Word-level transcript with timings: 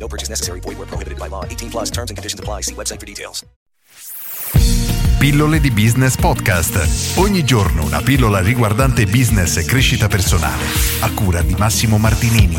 No 0.00 0.06
purchase 0.06 0.30
necessary. 0.30 0.60
Void 0.60 0.78
where 0.78 0.88
prohibited 0.88 1.18
by 1.18 1.28
law. 1.28 1.44
18 1.44 1.68
plus 1.70 1.90
terms 1.90 2.10
and 2.10 2.16
conditions 2.16 2.40
apply. 2.40 2.62
See 2.62 2.74
website 2.74 2.98
for 2.98 3.06
details. 3.06 3.44
Pillole 5.18 5.60
di 5.60 5.70
Business 5.70 6.16
Podcast. 6.16 7.18
Ogni 7.18 7.44
giorno 7.44 7.84
una 7.84 8.00
pillola 8.00 8.40
riguardante 8.40 9.04
business 9.04 9.58
e 9.58 9.64
crescita 9.66 10.08
personale. 10.08 10.64
A 11.02 11.12
cura 11.12 11.42
di 11.42 11.54
Massimo 11.58 11.98
Martinini. 11.98 12.56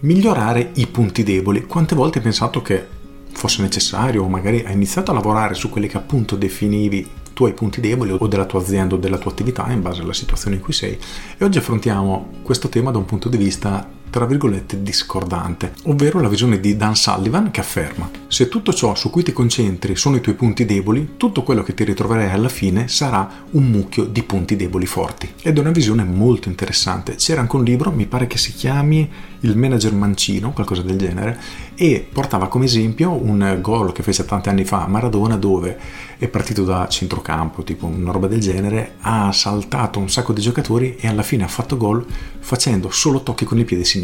Migliorare 0.00 0.72
i 0.74 0.86
punti 0.86 1.22
deboli. 1.22 1.64
Quante 1.64 1.94
volte 1.94 2.18
hai 2.18 2.24
pensato 2.24 2.60
che 2.60 2.86
fosse 3.32 3.62
necessario 3.62 4.22
o 4.22 4.28
magari 4.28 4.62
hai 4.66 4.74
iniziato 4.74 5.10
a 5.10 5.14
lavorare 5.14 5.54
su 5.54 5.70
quelli 5.70 5.88
che 5.88 5.96
appunto 5.96 6.36
definivi 6.36 7.08
tuoi 7.32 7.54
punti 7.54 7.80
deboli 7.80 8.14
o 8.16 8.26
della 8.28 8.44
tua 8.44 8.60
azienda 8.60 8.94
o 8.94 8.98
della 8.98 9.18
tua 9.18 9.30
attività 9.30 9.70
in 9.70 9.82
base 9.82 10.02
alla 10.02 10.12
situazione 10.12 10.56
in 10.56 10.62
cui 10.62 10.72
sei 10.72 10.96
e 11.36 11.44
oggi 11.44 11.58
affrontiamo 11.58 12.28
questo 12.42 12.68
tema 12.68 12.92
da 12.92 12.98
un 12.98 13.06
punto 13.06 13.28
di 13.28 13.36
vista 13.36 13.86
tra 14.14 14.26
virgolette 14.26 14.80
discordante, 14.80 15.72
ovvero 15.86 16.20
la 16.20 16.28
visione 16.28 16.60
di 16.60 16.76
Dan 16.76 16.94
Sullivan 16.94 17.50
che 17.50 17.58
afferma 17.58 18.08
se 18.34 18.48
tutto 18.48 18.72
ciò 18.72 18.96
su 18.96 19.10
cui 19.10 19.22
ti 19.22 19.32
concentri 19.32 19.94
sono 19.94 20.16
i 20.16 20.20
tuoi 20.20 20.34
punti 20.34 20.64
deboli, 20.64 21.10
tutto 21.16 21.44
quello 21.44 21.62
che 21.62 21.72
ti 21.72 21.84
ritroverai 21.84 22.32
alla 22.32 22.48
fine 22.48 22.88
sarà 22.88 23.30
un 23.52 23.64
mucchio 23.66 24.06
di 24.06 24.24
punti 24.24 24.56
deboli 24.56 24.86
forti. 24.86 25.32
Ed 25.40 25.56
è 25.56 25.60
una 25.60 25.70
visione 25.70 26.02
molto 26.02 26.48
interessante. 26.48 27.14
C'era 27.14 27.42
anche 27.42 27.54
un 27.54 27.62
libro, 27.62 27.92
mi 27.92 28.06
pare 28.06 28.26
che 28.26 28.36
si 28.36 28.52
chiami 28.52 29.08
Il 29.44 29.56
manager 29.56 29.92
mancino, 29.92 30.52
qualcosa 30.52 30.82
del 30.82 30.98
genere, 30.98 31.38
e 31.76 32.04
portava 32.10 32.48
come 32.48 32.64
esempio 32.64 33.12
un 33.12 33.58
gol 33.60 33.92
che 33.92 34.02
fece 34.02 34.24
tanti 34.24 34.48
anni 34.48 34.64
fa 34.64 34.82
a 34.82 34.88
Maradona 34.88 35.36
dove 35.36 35.78
è 36.18 36.26
partito 36.26 36.64
da 36.64 36.88
centrocampo, 36.88 37.62
tipo 37.62 37.86
una 37.86 38.10
roba 38.10 38.26
del 38.26 38.40
genere, 38.40 38.94
ha 39.02 39.30
saltato 39.30 40.00
un 40.00 40.10
sacco 40.10 40.32
di 40.32 40.40
giocatori 40.40 40.96
e 40.96 41.06
alla 41.06 41.22
fine 41.22 41.44
ha 41.44 41.48
fatto 41.48 41.76
gol 41.76 42.04
facendo 42.40 42.90
solo 42.90 43.22
tocchi 43.22 43.44
con 43.44 43.58
il 43.58 43.64
piede 43.64 43.84
sinistro. 43.84 44.03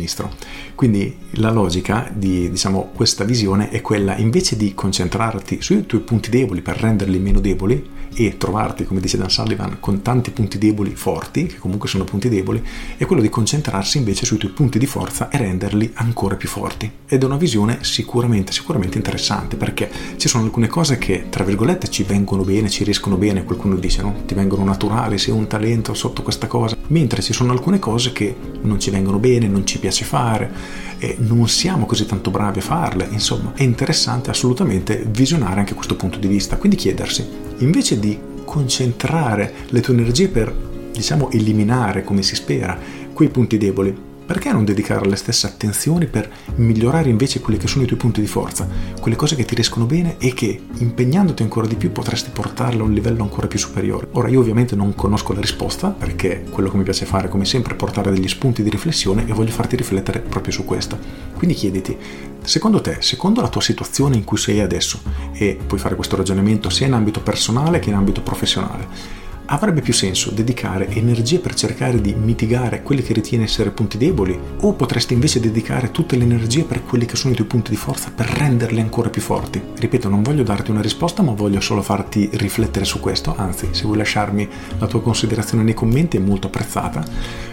Quindi 0.75 1.17
la 1.33 1.51
logica 1.51 2.11
di 2.12 2.51
diciamo, 2.51 2.91
questa 2.95 3.25
visione 3.25 3.70
è 3.70 3.81
quella 3.81 4.17
invece 4.17 4.56
di 4.56 4.75
concentrarti 4.75 5.61
sui 5.61 5.87
tuoi 5.87 6.01
punti 6.01 6.31
deboli 6.31 6.62
per 6.62 6.77
renderli 6.77 7.19
meno 7.19 7.41
deboli 7.41 7.98
e 8.15 8.37
trovarti, 8.37 8.84
come 8.84 9.01
dice 9.01 9.17
Dan 9.17 9.31
Sullivan, 9.31 9.78
con 9.81 10.03
tanti 10.03 10.31
punti 10.31 10.59
deboli 10.59 10.95
forti, 10.95 11.47
che 11.47 11.59
comunque 11.59 11.89
sono 11.89 12.05
punti 12.05 12.28
deboli, 12.28 12.62
è 12.97 13.06
quello 13.06 13.23
di 13.23 13.28
concentrarsi 13.28 13.98
invece 13.98 14.27
sui 14.27 14.37
tuoi 14.37 14.53
punti 14.53 14.78
di 14.78 14.87
forza 14.87 15.28
e 15.28 15.39
renderli 15.39 15.91
ancora 15.95 16.37
più 16.37 16.48
forti. 16.48 16.91
Ed 17.06 17.23
è 17.23 17.25
una 17.25 17.37
visione 17.37 17.78
sicuramente, 17.83 18.53
sicuramente 18.53 18.97
interessante 18.97 19.56
perché 19.56 19.91
ci 20.17 20.28
sono 20.28 20.45
alcune 20.45 20.67
cose 20.67 20.98
che, 20.98 21.27
tra 21.31 21.45
virgolette, 21.45 21.89
ci 21.89 22.03
vengono 22.03 22.43
bene, 22.43 22.69
ci 22.69 22.84
riescono 22.84 23.17
bene, 23.17 23.45
qualcuno 23.45 23.77
dice, 23.77 24.03
no? 24.03 24.23
Ti 24.27 24.34
vengono 24.34 24.65
naturali, 24.65 25.19
sei 25.19 25.33
un 25.33 25.47
talento 25.47 25.95
sotto 25.95 26.23
questa 26.23 26.47
cosa, 26.47 26.77
mentre 26.89 27.23
ci 27.23 27.33
sono 27.33 27.53
alcune 27.53 27.78
cose 27.78 28.12
che 28.12 28.34
non 28.62 28.81
ci 28.81 28.91
vengono 28.91 29.19
bene, 29.19 29.47
non 29.47 29.67
ci 29.67 29.78
piace 29.91 30.05
fare 30.05 30.51
e 30.99 31.17
non 31.19 31.49
siamo 31.49 31.85
così 31.85 32.07
tanto 32.07 32.31
bravi 32.31 32.61
a 32.61 32.63
farle. 32.63 33.09
Insomma, 33.11 33.53
è 33.55 33.63
interessante 33.63 34.31
assolutamente 34.31 35.05
visionare 35.09 35.61
anche 35.61 35.75
questo 35.75 35.97
punto 35.97 36.19
di 36.19 36.29
vista, 36.29 36.57
quindi 36.57 36.77
chiedersi, 36.77 37.27
invece 37.59 37.99
di 37.99 38.19
concentrare 38.45 39.53
le 39.69 39.81
tue 39.81 39.95
energie 39.95 40.29
per, 40.29 40.55
diciamo, 40.93 41.31
eliminare, 41.31 42.05
come 42.05 42.23
si 42.23 42.37
spera, 42.37 42.79
quei 43.12 43.29
punti 43.29 43.59
deboli, 43.59 44.09
perché 44.31 44.53
non 44.53 44.65
dedicare 44.65 45.09
le 45.09 45.17
stesse 45.17 45.49
attenzioni 45.49 46.07
per 46.07 46.31
migliorare 46.55 47.09
invece 47.09 47.41
quelli 47.41 47.59
che 47.59 47.67
sono 47.67 47.83
i 47.83 47.87
tuoi 47.89 47.99
punti 47.99 48.21
di 48.21 48.29
forza, 48.29 48.65
quelle 49.01 49.17
cose 49.17 49.35
che 49.35 49.45
ti 49.45 49.57
riescono 49.57 49.87
bene 49.87 50.19
e 50.19 50.33
che, 50.35 50.67
impegnandoti 50.73 51.43
ancora 51.43 51.67
di 51.67 51.75
più, 51.75 51.91
potresti 51.91 52.31
portarle 52.31 52.81
a 52.81 52.85
un 52.85 52.93
livello 52.93 53.25
ancora 53.25 53.49
più 53.49 53.59
superiore? 53.59 54.07
Ora, 54.13 54.29
io 54.29 54.39
ovviamente 54.39 54.77
non 54.77 54.95
conosco 54.95 55.33
la 55.33 55.41
risposta, 55.41 55.89
perché 55.89 56.45
quello 56.49 56.71
che 56.71 56.77
mi 56.77 56.85
piace 56.85 57.07
fare, 57.07 57.29
come 57.29 57.45
sempre, 57.45 57.73
è 57.73 57.77
portare 57.77 58.13
degli 58.13 58.29
spunti 58.29 58.63
di 58.63 58.71
riflessione 58.71 59.27
e 59.27 59.33
voglio 59.33 59.51
farti 59.51 59.75
riflettere 59.75 60.21
proprio 60.21 60.53
su 60.53 60.65
questo. 60.65 60.97
Quindi 61.35 61.57
chiediti, 61.57 61.97
secondo 62.45 62.81
te, 62.81 62.99
secondo 63.01 63.41
la 63.41 63.49
tua 63.49 63.61
situazione 63.61 64.15
in 64.15 64.23
cui 64.23 64.39
sei 64.39 64.61
adesso, 64.61 65.03
e 65.33 65.59
puoi 65.67 65.81
fare 65.81 65.97
questo 65.97 66.15
ragionamento 66.15 66.71
sia 66.71 66.87
in 66.87 66.93
ambito 66.93 67.21
personale 67.21 67.81
che 67.81 67.89
in 67.89 67.97
ambito 67.97 68.21
professionale, 68.21 69.19
avrebbe 69.53 69.81
più 69.81 69.93
senso 69.93 70.31
dedicare 70.31 70.88
energie 70.88 71.38
per 71.38 71.55
cercare 71.55 72.00
di 72.00 72.15
mitigare 72.15 72.83
quelli 72.83 73.03
che 73.03 73.12
ritieni 73.12 73.44
essere 73.44 73.71
punti 73.71 73.99
deboli 73.99 74.38
o 74.61 74.72
potresti 74.75 75.12
invece 75.12 75.41
dedicare 75.41 75.91
tutte 75.91 76.16
le 76.16 76.25
energie 76.25 76.65
per 76.65 76.84
quelli 76.84 77.05
che 77.05 77.16
sono 77.16 77.33
i 77.33 77.37
tuoi 77.37 77.49
punti 77.49 77.71
di 77.71 77.77
forza 77.77 78.12
per 78.15 78.27
renderli 78.27 78.81
ancora 78.81 79.11
più 79.11 79.21
forti? 79.21 79.61
Ripeto, 79.77 80.09
non 80.09 80.22
voglio 80.22 80.43
darti 80.43 80.71
una 80.71 80.81
risposta 80.81 81.22
ma 81.22 81.33
voglio 81.33 81.61
solo 81.61 81.83
farti 81.83 82.28
riflettere 82.33 82.84
su 82.84 83.00
questo, 83.00 83.34
anzi 83.37 83.69
se 83.72 83.84
vuoi 83.84 83.97
lasciarmi 83.97 84.49
la 84.78 84.87
tua 84.87 85.03
considerazione 85.03 85.65
nei 85.65 85.75
commenti 85.75 86.17
è 86.17 86.21
molto 86.21 86.47
apprezzata 86.47 87.05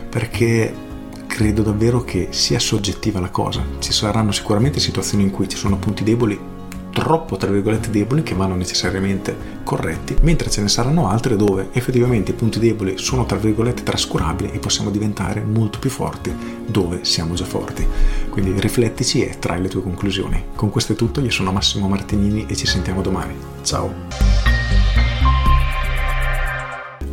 perché 0.10 0.86
credo 1.26 1.62
davvero 1.62 2.04
che 2.04 2.28
sia 2.32 2.60
soggettiva 2.60 3.20
la 3.20 3.30
cosa. 3.30 3.64
Ci 3.80 3.92
saranno 3.92 4.32
sicuramente 4.32 4.80
situazioni 4.80 5.24
in 5.24 5.32
cui 5.32 5.50
ci 5.50 5.58
sono 5.58 5.78
punti 5.78 6.04
deboli 6.04 6.56
troppo 6.98 7.38
tra 7.38 7.52
virgolette 7.52 7.92
deboli 7.92 8.24
che 8.24 8.34
vanno 8.34 8.56
necessariamente 8.56 9.62
corretti, 9.64 10.16
mentre 10.22 10.50
ce 10.50 10.62
ne 10.62 10.68
saranno 10.68 11.08
altre 11.08 11.36
dove 11.36 11.68
effettivamente 11.74 12.32
i 12.32 12.34
punti 12.34 12.58
deboli 12.58 12.98
sono 12.98 13.24
tra 13.28 13.38
virgolette 13.38 13.84
trascurabili 13.84 14.50
e 14.52 14.58
possiamo 14.58 14.90
diventare 14.90 15.42
molto 15.42 15.78
più 15.78 15.92
forti 15.92 16.34
dove 16.66 17.02
siamo 17.04 17.36
già 17.36 17.46
forti. 17.46 17.86
Quindi 18.32 18.60
riflettici 18.60 19.24
e 19.24 19.38
trai 19.38 19.62
le 19.62 19.70
tue 19.70 19.84
conclusioni. 19.84 20.44
Con 20.56 20.72
questo 20.72 20.94
è 20.94 20.96
tutto, 20.96 21.22
io 21.22 21.30
sono 21.30 21.52
Massimo 21.52 21.88
Martinini 21.88 22.48
e 22.48 22.56
ci 22.56 22.66
sentiamo 22.66 23.04
domani. 23.04 23.36
Ciao. 23.62 23.94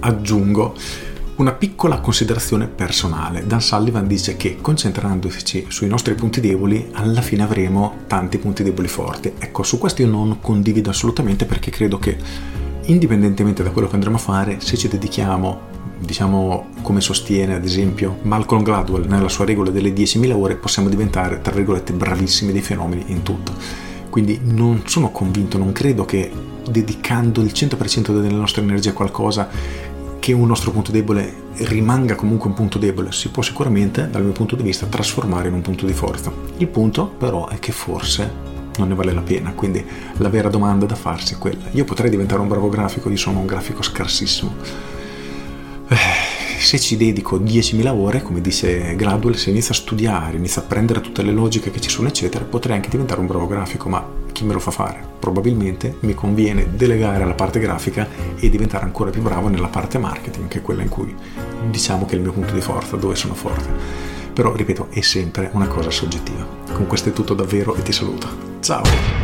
Aggiungo 0.00 0.74
una 1.36 1.52
piccola 1.52 2.00
considerazione 2.00 2.68
personale. 2.68 3.46
Dan 3.46 3.60
Sullivan 3.60 4.06
dice 4.06 4.36
che 4.36 4.58
concentrandoci 4.60 5.66
sui 5.68 5.88
nostri 5.88 6.14
punti 6.14 6.40
deboli, 6.40 6.90
alla 6.92 7.22
fine 7.22 7.42
avremo 7.42 8.02
tanti 8.06 8.38
punti 8.38 8.62
deboli 8.62 8.86
forti. 8.86 9.32
Ecco, 9.38 9.62
su 9.64 9.78
questo 9.78 10.02
io 10.02 10.08
non 10.08 10.38
condivido 10.40 10.90
assolutamente 10.90 11.44
perché 11.44 11.70
credo 11.70 11.98
che 11.98 12.16
indipendentemente 12.86 13.62
da 13.62 13.70
quello 13.70 13.88
che 13.88 13.94
andremo 13.94 14.16
a 14.16 14.20
fare, 14.20 14.60
se 14.60 14.76
ci 14.76 14.88
dedichiamo 14.88 15.72
diciamo 15.96 16.66
come 16.82 17.00
sostiene 17.00 17.54
ad 17.54 17.64
esempio 17.64 18.18
Malcolm 18.22 18.62
Gladwell 18.62 19.06
nella 19.06 19.28
sua 19.28 19.44
regola 19.44 19.70
delle 19.70 19.90
10.000 19.90 20.32
ore, 20.32 20.56
possiamo 20.56 20.88
diventare 20.88 21.40
tra 21.40 21.52
virgolette 21.52 21.92
bravissimi 21.92 22.52
dei 22.52 22.62
fenomeni 22.62 23.04
in 23.08 23.22
tutto. 23.22 23.52
Quindi 24.10 24.38
non 24.44 24.82
sono 24.84 25.10
convinto, 25.10 25.58
non 25.58 25.72
credo 25.72 26.04
che 26.04 26.30
dedicando 26.70 27.40
il 27.40 27.50
100% 27.52 28.20
delle 28.20 28.34
nostre 28.34 28.62
energie 28.62 28.90
a 28.90 28.92
qualcosa 28.92 29.48
che 30.24 30.32
un 30.32 30.46
nostro 30.46 30.70
punto 30.70 30.90
debole 30.90 31.34
rimanga 31.56 32.14
comunque 32.14 32.48
un 32.48 32.54
punto 32.54 32.78
debole 32.78 33.12
si 33.12 33.28
può 33.28 33.42
sicuramente, 33.42 34.08
dal 34.08 34.22
mio 34.22 34.32
punto 34.32 34.56
di 34.56 34.62
vista, 34.62 34.86
trasformare 34.86 35.48
in 35.48 35.54
un 35.54 35.60
punto 35.60 35.84
di 35.84 35.92
forza. 35.92 36.32
Il 36.56 36.68
punto 36.68 37.08
però 37.08 37.46
è 37.48 37.58
che 37.58 37.72
forse 37.72 38.32
non 38.78 38.88
ne 38.88 38.94
vale 38.94 39.12
la 39.12 39.20
pena, 39.20 39.52
quindi 39.52 39.84
la 40.16 40.30
vera 40.30 40.48
domanda 40.48 40.86
da 40.86 40.94
farsi 40.94 41.34
è 41.34 41.36
quella. 41.36 41.64
Io 41.72 41.84
potrei 41.84 42.08
diventare 42.08 42.40
un 42.40 42.48
bravo 42.48 42.70
grafico, 42.70 43.10
io 43.10 43.18
sono 43.18 43.40
un 43.40 43.44
grafico 43.44 43.82
scarsissimo. 43.82 44.54
Se 46.64 46.80
ci 46.80 46.96
dedico 46.96 47.38
10.000 47.38 47.86
ore, 47.88 48.22
come 48.22 48.40
dice 48.40 48.96
Gladwell, 48.96 49.34
se 49.34 49.50
inizio 49.50 49.74
a 49.74 49.76
studiare, 49.76 50.38
inizio 50.38 50.62
a 50.62 50.64
prendere 50.64 51.02
tutte 51.02 51.22
le 51.22 51.30
logiche 51.30 51.70
che 51.70 51.78
ci 51.78 51.90
sono, 51.90 52.08
eccetera, 52.08 52.42
potrei 52.42 52.74
anche 52.74 52.88
diventare 52.88 53.20
un 53.20 53.26
bravo 53.26 53.46
grafico, 53.46 53.90
ma 53.90 54.04
chi 54.32 54.44
me 54.44 54.54
lo 54.54 54.58
fa 54.58 54.70
fare? 54.70 54.98
Probabilmente 55.20 55.98
mi 56.00 56.14
conviene 56.14 56.74
delegare 56.74 57.26
la 57.26 57.34
parte 57.34 57.60
grafica 57.60 58.08
e 58.36 58.48
diventare 58.48 58.86
ancora 58.86 59.10
più 59.10 59.20
bravo 59.20 59.48
nella 59.48 59.68
parte 59.68 59.98
marketing, 59.98 60.48
che 60.48 60.58
è 60.58 60.62
quella 60.62 60.82
in 60.82 60.88
cui 60.88 61.14
diciamo 61.68 62.06
che 62.06 62.14
è 62.14 62.16
il 62.16 62.22
mio 62.22 62.32
punto 62.32 62.54
di 62.54 62.62
forza, 62.62 62.96
dove 62.96 63.14
sono 63.14 63.34
forte. 63.34 63.68
Però, 64.32 64.52
ripeto, 64.52 64.88
è 64.90 65.02
sempre 65.02 65.50
una 65.52 65.68
cosa 65.68 65.90
soggettiva. 65.90 66.44
Con 66.72 66.86
questo 66.86 67.10
è 67.10 67.12
tutto 67.12 67.34
davvero 67.34 67.74
e 67.76 67.82
ti 67.82 67.92
saluto. 67.92 68.26
Ciao! 68.60 69.23